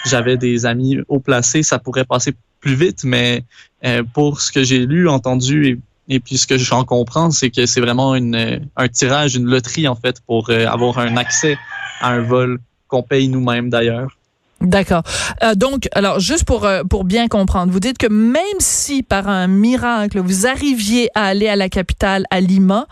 j'avais 0.06 0.36
des 0.36 0.66
amis 0.66 0.98
haut 1.08 1.20
placés, 1.20 1.62
ça 1.62 1.78
pourrait 1.78 2.04
passer 2.04 2.34
plus 2.60 2.74
vite. 2.74 3.04
Mais 3.04 3.44
euh, 3.84 4.02
pour 4.14 4.40
ce 4.40 4.52
que 4.52 4.62
j'ai 4.62 4.86
lu, 4.86 5.08
entendu 5.08 5.66
et, 5.66 5.78
et 6.08 6.20
puis 6.20 6.38
ce 6.38 6.46
que 6.46 6.58
j'en 6.58 6.84
comprends, 6.84 7.30
c'est 7.30 7.50
que 7.50 7.66
c'est 7.66 7.80
vraiment 7.80 8.14
une, 8.14 8.68
un 8.76 8.88
tirage, 8.88 9.36
une 9.36 9.46
loterie 9.46 9.88
en 9.88 9.96
fait 9.96 10.20
pour 10.26 10.50
euh, 10.50 10.66
avoir 10.66 10.98
un 10.98 11.16
accès 11.16 11.58
à 12.00 12.10
un 12.10 12.20
vol 12.20 12.58
qu'on 12.88 13.02
paye 13.02 13.28
nous-mêmes 13.28 13.70
d'ailleurs. 13.70 14.15
D'accord. 14.62 15.02
Euh, 15.42 15.54
donc, 15.54 15.86
alors 15.92 16.18
juste 16.18 16.44
pour 16.44 16.64
euh, 16.64 16.82
pour 16.82 17.04
bien 17.04 17.28
comprendre, 17.28 17.70
vous 17.70 17.80
dites 17.80 17.98
que 17.98 18.06
même 18.06 18.42
si 18.58 19.02
par 19.02 19.28
un 19.28 19.48
miracle 19.48 20.18
vous 20.18 20.46
arriviez 20.46 21.10
à 21.14 21.26
aller 21.26 21.46
à 21.46 21.56
la 21.56 21.68
capitale, 21.68 22.24
à 22.30 22.40
Lima, 22.40 22.86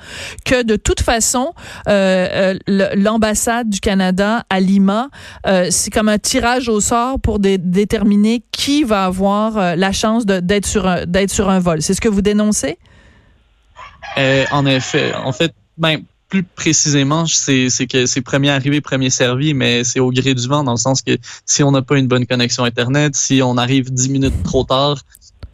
que 0.44 0.62
de 0.62 0.76
toute 0.76 1.00
façon 1.00 1.54
euh, 1.88 2.59
l'ambassade 2.66 3.71
du 3.71 3.80
Canada 3.80 4.44
à 4.50 4.61
Lima, 4.61 5.09
c'est 5.71 5.90
comme 5.90 6.11
un 6.11 6.18
tirage 6.18 6.68
au 6.68 6.80
sort 6.80 7.18
pour 7.18 7.38
déterminer 7.38 8.42
qui 8.52 8.85
va 8.85 9.06
avoir 9.06 9.76
la 9.76 9.92
chance 9.92 10.26
d'être 10.26 10.66
sur 10.66 11.06
d'être 11.06 11.30
sur 11.30 11.49
un 11.49 11.61
vol. 11.61 11.80
C'est 11.80 11.94
ce 11.94 12.00
que 12.00 12.09
vous 12.09 12.23
dénoncez? 12.23 12.78
En 14.16 14.66
effet, 14.66 15.14
en 15.14 15.33
fait, 15.33 15.54
ben 15.78 16.02
plus 16.35 16.43
précisément, 16.43 17.26
c'est 17.26 17.69
que 17.87 18.07
c'est 18.07 18.21
premier 18.21 18.50
arrivé, 18.50 18.81
premier 18.81 19.09
servi, 19.09 19.55
mais 19.55 19.85
c'est 19.85 20.00
au 20.00 20.11
gré 20.11 20.35
du 20.35 20.49
vent 20.49 20.64
dans 20.64 20.73
le 20.73 20.79
sens 20.79 21.00
que 21.00 21.17
si 21.47 21.62
on 21.62 21.71
n'a 21.71 21.81
pas 21.81 21.97
une 21.97 22.09
bonne 22.09 22.26
connexion 22.26 22.64
Internet, 22.64 23.14
si 23.14 23.41
on 23.41 23.57
arrive 23.57 23.93
dix 23.93 24.11
minutes 24.11 24.43
trop 24.43 24.64
tard, 24.64 25.00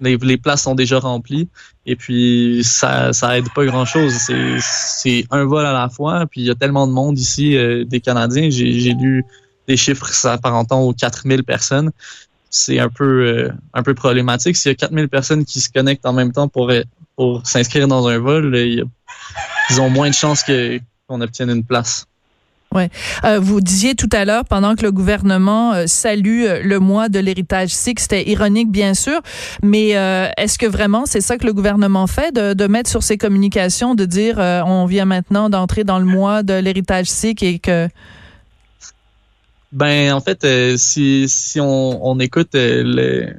les, 0.01 0.39
places 0.39 0.63
sont 0.63 0.75
déjà 0.75 0.99
remplies 0.99 1.51
et 1.85 1.97
puis 1.97 2.63
ça 2.65 3.11
aide 3.37 3.53
pas 3.55 3.67
grand 3.67 3.85
chose. 3.85 4.15
C'est 4.63 5.27
un 5.31 5.45
vol 5.45 5.67
à 5.67 5.75
la 5.75 5.91
fois, 5.91 6.25
puis 6.31 6.41
il 6.41 6.47
y 6.47 6.51
a 6.51 6.55
tellement 6.55 6.87
de 6.87 6.93
monde 6.93 7.19
ici, 7.19 7.59
euh, 7.59 7.85
des 7.85 8.01
Canadiens. 8.01 8.49
J'ai 8.49 8.95
lu 8.95 9.23
des 9.69 9.77
chiffres 9.77 10.09
s'apparentant 10.09 10.81
aux 10.81 10.95
4000 10.95 11.45
personnes. 11.45 11.91
C'est 12.49 12.79
un 12.79 12.89
peu 12.89 13.27
euh, 13.27 13.53
un 13.75 13.83
peu 13.83 13.93
problématique. 13.93 14.57
S'il 14.57 14.71
y 14.71 14.73
a 14.73 14.77
4000 14.77 15.11
personnes 15.11 15.45
qui 15.45 15.61
se 15.61 15.69
connectent 15.69 16.07
en 16.07 16.15
même 16.15 16.33
temps 16.33 16.49
pour 16.49 16.73
pour 17.17 17.47
s'inscrire 17.47 17.87
dans 17.87 18.09
un 18.09 18.19
vol, 18.19 18.57
il 18.57 18.75
y 18.77 18.81
a 18.81 18.85
ils 19.71 19.81
ont 19.81 19.91
moins 19.91 20.09
de 20.09 20.15
chances 20.15 20.45
qu'on 20.45 21.21
obtienne 21.21 21.51
une 21.51 21.65
place. 21.65 22.07
Ouais. 22.73 22.89
Euh, 23.25 23.41
vous 23.41 23.61
disiez 23.61 23.97
tout 23.97 24.09
à 24.13 24.25
l'heure, 24.25 24.45
pendant 24.45 24.77
que 24.77 24.83
le 24.83 24.93
gouvernement 24.93 25.73
euh, 25.73 25.87
salue 25.89 26.45
euh, 26.45 26.63
le 26.63 26.79
mois 26.79 27.09
de 27.09 27.19
l'héritage 27.19 27.71
sikh, 27.71 27.99
c'était 27.99 28.29
ironique 28.31 28.71
bien 28.71 28.95
sûr, 28.95 29.21
mais 29.61 29.89
est-ce 30.37 30.57
que 30.57 30.67
vraiment 30.67 31.05
c'est 31.05 31.21
ça 31.21 31.37
que 31.37 31.47
le 31.47 31.53
gouvernement 31.53 32.07
fait, 32.07 32.33
de, 32.33 32.67
mettre 32.69 32.89
sur 32.89 33.03
ses 33.03 33.19
communications, 33.19 33.97
de 33.97 34.05
dire 34.05 34.39
on 34.39 34.87
vient 34.87 35.05
maintenant 35.05 35.51
d'entrer 35.51 35.83
dans 35.83 35.99
le 35.99 36.05
mois 36.05 36.43
de 36.43 36.55
l'héritage 36.55 37.07
sikh 37.07 37.43
et 37.43 37.59
que... 37.59 37.89
Ben 39.73 40.13
en 40.13 40.21
fait, 40.21 40.47
si, 40.77 41.29
si 41.29 41.59
on, 41.61 42.19
écoute 42.21 42.51
le, 42.55 43.35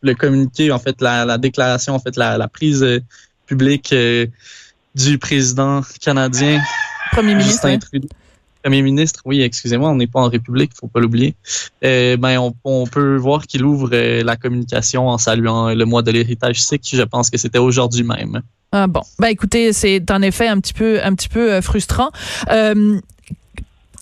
le 0.00 0.14
communiqué, 0.14 0.72
en 0.72 0.78
fait 0.78 1.00
la, 1.02 1.36
déclaration, 1.36 1.94
en 1.94 1.98
fait 1.98 2.16
la, 2.16 2.38
la 2.38 2.48
prise 2.48 2.84
publique 3.46 3.94
du 4.96 5.18
président 5.18 5.82
canadien. 6.00 6.60
Premier 7.12 7.34
ministre. 7.34 7.68
Premier 8.62 8.82
ministre, 8.82 9.20
oui, 9.24 9.42
excusez-moi, 9.42 9.90
on 9.90 9.94
n'est 9.94 10.08
pas 10.08 10.20
en 10.20 10.28
République, 10.28 10.72
faut 10.74 10.88
pas 10.88 10.98
l'oublier. 10.98 11.36
Euh, 11.84 12.16
ben, 12.16 12.52
on, 12.64 12.86
peut 12.86 13.14
voir 13.14 13.46
qu'il 13.46 13.64
ouvre 13.64 13.90
euh, 13.92 14.24
la 14.24 14.36
communication 14.36 15.08
en 15.08 15.18
saluant 15.18 15.72
le 15.72 15.84
mois 15.84 16.02
de 16.02 16.10
l'héritage 16.10 16.60
sikh. 16.60 16.90
Je 16.92 17.02
pense 17.02 17.30
que 17.30 17.38
c'était 17.38 17.60
aujourd'hui 17.60 18.02
même. 18.02 18.42
Ah 18.72 18.88
bon, 18.88 19.02
ben 19.20 19.28
écoutez, 19.28 19.72
c'est 19.72 20.10
en 20.10 20.20
effet 20.20 20.48
un 20.48 20.58
petit 20.58 20.74
peu 20.74 20.98
un 21.02 21.14
petit 21.14 21.28
peu 21.28 21.52
euh, 21.52 21.62
frustrant. 21.62 22.10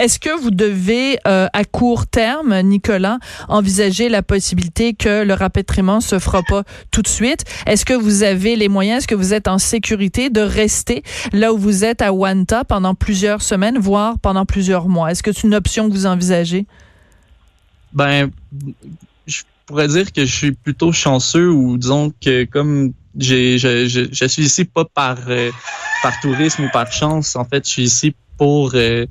Est-ce 0.04 0.18
que 0.18 0.38
vous 0.38 0.50
devez, 0.50 1.18
euh, 1.26 1.48
à 1.54 1.64
court 1.64 2.06
terme, 2.06 2.60
Nicolas, 2.60 3.16
envisager 3.48 4.10
la 4.10 4.22
possibilité 4.22 4.92
que 4.92 5.24
le 5.24 5.32
rapatriement 5.32 6.02
se 6.02 6.18
fera 6.18 6.42
pas 6.42 6.62
tout 6.90 7.00
de 7.00 7.08
suite? 7.08 7.46
Est-ce 7.64 7.86
que 7.86 7.94
vous 7.94 8.22
avez 8.22 8.54
les 8.54 8.68
moyens, 8.68 8.98
est-ce 8.98 9.08
que 9.08 9.14
vous 9.14 9.32
êtes 9.32 9.48
en 9.48 9.56
sécurité 9.56 10.28
de 10.28 10.42
rester 10.42 11.04
là 11.32 11.54
où 11.54 11.56
vous 11.56 11.86
êtes 11.86 12.02
à 12.02 12.12
Wanta 12.12 12.64
pendant 12.64 12.94
plusieurs 12.94 13.40
semaines, 13.40 13.78
voire 13.78 14.18
pendant 14.18 14.44
plusieurs 14.44 14.88
mois? 14.88 15.10
Est-ce 15.10 15.22
que 15.22 15.32
c'est 15.32 15.44
une 15.44 15.54
option 15.54 15.88
que 15.88 15.94
vous 15.94 16.04
envisagez? 16.04 16.66
Ben, 17.94 18.30
je 19.26 19.40
pourrais 19.64 19.88
dire 19.88 20.12
que 20.12 20.26
je 20.26 20.36
suis 20.36 20.52
plutôt 20.52 20.92
chanceux 20.92 21.50
ou 21.50 21.78
disons 21.78 22.12
que 22.20 22.44
comme 22.44 22.92
j'ai, 23.16 23.56
je, 23.56 23.86
je, 23.88 24.26
suis 24.26 24.42
ici 24.42 24.66
pas 24.66 24.84
par, 24.84 25.16
euh, 25.28 25.50
par 26.02 26.20
tourisme 26.20 26.64
ou 26.64 26.68
par 26.70 26.92
chance, 26.92 27.36
en 27.36 27.46
fait, 27.46 27.64
je 27.64 27.70
suis 27.70 27.82
ici 27.84 28.14
pour 28.36 28.72
euh, 28.74 29.06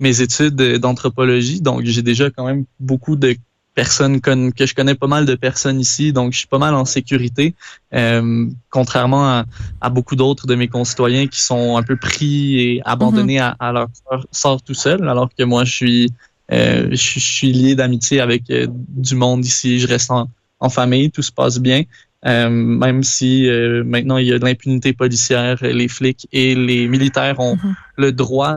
mes 0.00 0.20
études 0.20 0.56
d'anthropologie. 0.78 1.60
Donc, 1.60 1.84
j'ai 1.84 2.02
déjà 2.02 2.30
quand 2.30 2.46
même 2.46 2.64
beaucoup 2.80 3.16
de 3.16 3.36
personnes 3.78 4.20
que 4.20 4.66
je 4.66 4.74
connais 4.74 4.96
pas 4.96 5.06
mal 5.06 5.24
de 5.24 5.36
personnes 5.36 5.78
ici, 5.78 6.12
donc 6.12 6.32
je 6.32 6.38
suis 6.38 6.48
pas 6.48 6.58
mal 6.58 6.74
en 6.74 6.84
sécurité, 6.84 7.54
euh, 7.94 8.46
contrairement 8.70 9.44
à, 9.80 9.88
beaucoup 9.88 10.16
d'autres 10.16 10.48
de 10.48 10.56
mes 10.56 10.66
concitoyens 10.66 11.28
qui 11.28 11.40
sont 11.40 11.76
un 11.76 11.84
peu 11.84 11.96
pris 11.96 12.60
et 12.60 12.82
abandonnés 12.84 13.38
mm-hmm. 13.38 13.54
à, 13.60 13.72
leur 13.72 13.88
sort 14.32 14.60
tout 14.62 14.74
seul, 14.74 15.08
alors 15.08 15.28
que 15.32 15.44
moi 15.44 15.62
je 15.64 15.72
suis 15.72 16.12
euh, 16.50 16.88
je, 16.90 17.20
suis 17.20 17.52
lié 17.52 17.76
d'amitié 17.76 18.20
avec 18.20 18.50
euh, 18.50 18.66
du 19.06 19.14
monde 19.14 19.44
ici, 19.44 19.78
je 19.78 19.86
reste 19.86 20.10
en, 20.10 20.28
en, 20.58 20.70
famille, 20.70 21.12
tout 21.12 21.22
se 21.22 21.30
passe 21.30 21.58
bien. 21.60 21.82
Même 22.24 23.02
si 23.02 23.48
maintenant 23.84 24.16
il 24.16 24.26
y 24.26 24.32
a 24.32 24.38
de 24.38 24.44
l'impunité 24.44 24.92
policière, 24.92 25.58
les 25.62 25.88
flics 25.88 26.28
et 26.32 26.54
les 26.54 26.88
militaires 26.88 27.38
ont 27.40 27.56
mm-hmm. 27.56 27.74
le 27.96 28.12
droit 28.12 28.56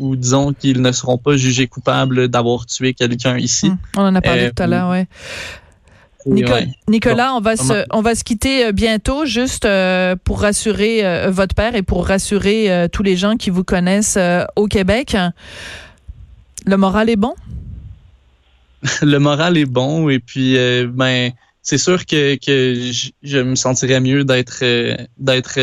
ou 0.00 0.16
disons 0.16 0.52
qu'ils 0.52 0.82
ne 0.82 0.92
seront 0.92 1.18
pas 1.18 1.36
jugés 1.36 1.66
coupables 1.66 2.28
d'avoir 2.28 2.66
tué 2.66 2.94
quelqu'un 2.94 3.38
ici. 3.38 3.68
Hmm. 3.68 3.78
on 3.96 4.02
en 4.02 4.14
a 4.14 4.20
parlé 4.20 4.44
euh, 4.44 4.50
tout 4.54 4.62
à 4.62 4.66
l'heure, 4.66 4.90
oui. 4.90 5.06
Nicolas, 6.88 7.32
on 7.34 7.40
va 7.40 7.56
se 7.56 7.84
on 7.90 8.02
va 8.02 8.14
se 8.14 8.24
quitter 8.24 8.66
euh, 8.66 8.72
bientôt 8.72 9.24
juste 9.24 9.64
euh, 9.64 10.16
pour 10.22 10.42
rassurer 10.42 11.02
votre 11.30 11.54
père 11.54 11.74
et 11.74 11.82
pour 11.82 12.06
rassurer 12.06 12.88
tous 12.92 13.02
les 13.02 13.16
gens 13.16 13.36
qui 13.36 13.50
vous 13.50 13.64
connaissent 13.64 14.18
au 14.56 14.66
Québec. 14.66 15.16
Le 16.66 16.76
moral 16.76 17.08
est 17.08 17.16
bon? 17.16 17.34
Le 19.02 19.18
moral 19.18 19.56
est 19.56 19.66
bon 19.66 20.08
et 20.10 20.18
puis 20.18 20.56
ben 20.88 21.32
c'est 21.62 21.78
sûr 21.78 22.06
que, 22.06 22.36
que 22.36 22.90
je, 23.22 23.38
me 23.38 23.54
sentirais 23.54 24.00
mieux 24.00 24.24
d'être 24.24 24.64
d'être 25.18 25.58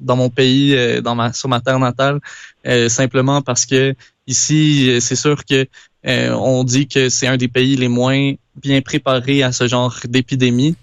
dans 0.00 0.16
mon 0.16 0.28
pays 0.28 0.76
dans 1.02 1.14
ma 1.14 1.32
sur 1.32 1.48
ma 1.48 1.60
terre 1.60 1.78
natale 1.78 2.20
euh, 2.66 2.88
simplement 2.88 3.42
parce 3.42 3.66
que 3.66 3.94
ici, 4.26 4.88
euh, 4.88 5.00
c'est 5.00 5.16
sûr 5.16 5.44
que 5.44 5.66
euh, 6.06 6.30
on 6.32 6.64
dit 6.64 6.88
que 6.88 7.08
c'est 7.08 7.26
un 7.26 7.36
des 7.36 7.48
pays 7.48 7.76
les 7.76 7.88
moins 7.88 8.32
bien 8.56 8.80
préparés 8.80 9.42
à 9.42 9.52
ce 9.52 9.68
genre 9.68 9.98
d'épidémie. 10.08 10.76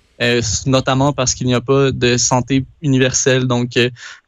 notamment 0.68 1.14
parce 1.14 1.34
qu'il 1.34 1.48
n'y 1.48 1.56
a 1.56 1.62
pas 1.62 1.92
de 1.92 2.16
santé 2.16 2.64
universelle, 2.84 3.48
donc 3.48 3.70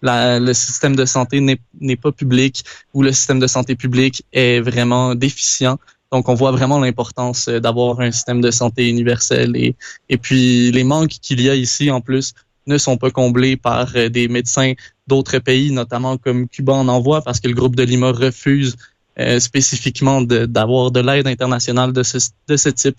la, 0.02 0.40
le 0.40 0.54
système 0.54 0.96
de 0.96 1.06
santé 1.06 1.40
n'est 1.40 2.02
pas 2.06 2.12
public 2.12 2.64
ou 2.96 3.04
le 3.04 3.12
système 3.12 3.40
de 3.40 3.46
santé 3.46 3.76
public 3.76 4.24
est 4.34 4.60
vraiment 4.60 5.14
déficient. 5.14 5.78
Donc, 6.14 6.30
on 6.30 6.36
voit 6.36 6.52
vraiment 6.52 6.80
l'importance 6.80 7.50
d'avoir 7.50 8.00
un 8.00 8.12
système 8.12 8.40
de 8.40 8.52
santé 8.52 8.88
universel 8.88 9.58
et, 9.58 9.76
et 10.10 10.18
puis 10.18 10.72
les 10.72 10.84
manques 10.84 11.18
qu'il 11.22 11.42
y 11.42 11.50
a 11.50 11.56
ici 11.56 11.92
en 11.92 12.02
plus 12.02 12.34
ne 12.68 12.78
sont 12.78 12.98
pas 12.98 13.12
comblés 13.12 13.58
par 13.58 13.92
des 13.94 14.28
médecins 14.28 14.74
d'autres 15.08 15.40
pays, 15.40 15.72
notamment 15.72 16.18
comme 16.18 16.48
Cuba 16.48 16.74
en 16.74 16.88
envoie, 16.88 17.22
parce 17.22 17.40
que 17.40 17.48
le 17.48 17.56
groupe 17.56 17.76
de 17.76 17.84
Lima 17.84 18.12
refuse 18.12 18.78
euh, 19.20 19.40
spécifiquement 19.40 20.22
d'avoir 20.24 20.90
de, 20.90 21.00
l'aide 21.00 21.28
internationale 21.28 21.94
de 21.94 22.02
ce, 22.02 22.18
de 22.48 22.58
ce 22.58 22.70
type. 22.70 22.98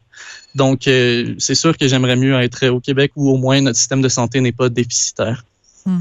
Donc, 0.55 0.87
euh, 0.87 1.35
c'est 1.39 1.57
sûr 1.57 1.77
que 1.77 1.89
j'aimerais 1.89 2.15
mieux 2.15 2.39
être 2.41 2.69
au 2.69 2.79
Québec 2.79 3.11
où 3.17 3.31
au 3.31 3.37
moins 3.37 3.61
notre 3.61 3.79
système 3.79 4.01
de 4.01 4.09
santé 4.09 4.41
n'est 4.41 4.53
pas 4.53 4.69
déficitaire. 4.69 5.45
Hmm. 5.87 6.01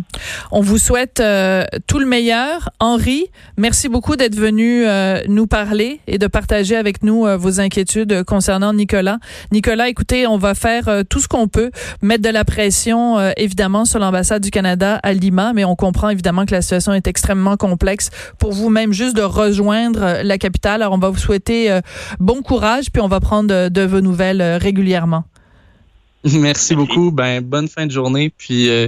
On 0.52 0.62
vous 0.62 0.78
souhaite 0.78 1.20
euh, 1.20 1.66
tout 1.88 2.00
le 2.00 2.06
meilleur. 2.06 2.70
Henri, 2.80 3.26
merci 3.58 3.90
beaucoup 3.90 4.16
d'être 4.16 4.36
venu 4.36 4.86
euh, 4.88 5.20
nous 5.28 5.46
parler 5.46 6.00
et 6.08 6.18
de 6.18 6.28
partager 6.28 6.78
avec 6.78 7.04
nous 7.04 7.26
euh, 7.26 7.36
vos 7.36 7.60
inquiétudes 7.60 8.24
concernant 8.24 8.72
Nicolas. 8.72 9.18
Nicolas, 9.52 9.90
écoutez, 9.90 10.26
on 10.26 10.38
va 10.38 10.56
faire 10.56 11.04
tout 11.10 11.20
ce 11.20 11.28
qu'on 11.28 11.50
peut, 11.50 11.70
mettre 12.02 12.24
de 12.24 12.30
la 12.30 12.46
pression 12.46 13.20
évidemment 13.36 13.84
sur 13.84 14.00
l'ambassade 14.00 14.42
du 14.42 14.52
Canada 14.52 15.02
à 15.04 15.12
Lima, 15.12 15.52
mais 15.52 15.66
on 15.66 15.76
comprend 15.76 16.08
évidemment 16.08 16.46
que 16.46 16.52
la 16.52 16.62
situation 16.62 16.94
est 16.94 17.08
extrêmement 17.08 17.58
complexe 17.58 18.10
pour 18.40 18.54
vous 18.54 18.70
même 18.70 18.94
juste 18.94 19.18
de 19.18 19.22
rejoindre 19.22 20.22
la 20.24 20.38
capitale. 20.38 20.82
Alors 20.82 20.94
on 20.94 20.98
va 20.98 21.10
vous 21.10 21.20
souhaiter 21.20 21.80
bon 22.20 22.42
courage, 22.42 22.92
puis 22.92 23.02
on 23.02 23.08
va 23.10 23.20
prendre 23.20 23.68
de 23.68 23.82
vos 23.82 24.02
nouvelles 24.02 24.42
régulièrement. 24.42 25.26
Merci 26.34 26.76
beaucoup. 26.76 27.12
Ben, 27.12 27.42
bonne 27.42 27.68
fin 27.68 27.86
de 27.86 27.92
journée, 27.92 28.32
puis 28.36 28.70
euh, 28.70 28.88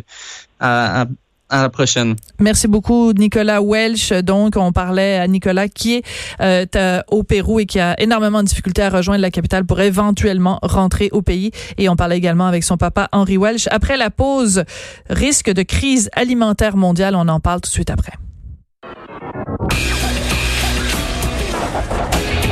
à, 0.60 1.06
la 1.51 1.70
prochaine. 1.70 2.15
Merci 2.39 2.68
beaucoup, 2.68 3.13
Nicolas 3.13 3.62
Welch. 3.62 4.12
Donc, 4.24 4.56
on 4.58 4.72
parlait 4.72 5.18
à 5.18 5.27
Nicolas 5.27 5.68
qui 5.68 5.96
est 5.96 6.04
euh, 6.42 7.01
au 7.10 7.24
Pérou 7.24 7.60
et 7.60 7.65
qui 7.65 7.80
a 7.80 8.00
énormément 8.01 8.42
de 8.42 8.48
difficultés 8.48 8.82
à 8.82 8.89
rejoindre 8.89 9.22
la 9.22 9.32
capitale 9.32 9.65
pour 9.65 9.80
éventuellement 9.80 10.60
rentrer 10.63 11.10
au 11.12 11.22
pays. 11.22 11.51
Et 11.77 11.88
on 11.88 11.96
parlait 11.96 12.18
également 12.18 12.48
avec 12.48 12.63
son 12.63 12.77
papa, 12.77 13.10
Henry 13.12 13.38
Welch. 13.38 13.68
Après 13.70 13.96
la 13.98 14.10
pause, 14.10 14.63
risque 15.10 15.51
de 15.51 15.62
crise 15.62 16.10
alimentaire 16.13 16.77
mondiale. 16.77 17.15
On 17.15 17.27
en 17.27 17.39
parle 17.39 17.62
tout 17.62 17.70
de 17.70 17.74
suite 17.74 17.89
après. 17.89 18.13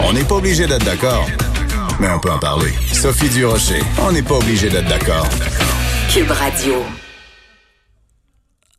On 0.06 0.14
n'est 0.14 0.24
pas 0.24 0.36
obligé 0.36 0.68
d'être 0.68 0.86
d'accord 0.86 1.28
mais 2.00 2.10
on 2.10 2.20
peut 2.20 2.32
en 2.32 2.40
parler. 2.40 2.72
Sophie 2.92 3.30
Durocher, 3.30 3.82
on 4.02 4.12
n'est 4.12 4.22
pas 4.22 4.36
obligé 4.36 4.70
d'être 4.70 4.88
d'accord. 4.88 5.28
Cube 6.12 6.30
Radio. 6.32 6.84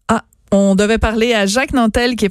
Ah, 0.09 0.23
on 0.51 0.75
devait 0.75 0.99
parler 0.99 1.35
à 1.35 1.47
Jacques 1.47 1.73
Nantel 1.73 2.17
qui 2.17 2.21
est 2.21 2.23